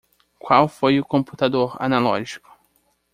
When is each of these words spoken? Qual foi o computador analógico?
Qual 0.39 0.67
foi 0.67 0.99
o 0.99 1.05
computador 1.05 1.77
analógico? 1.79 2.49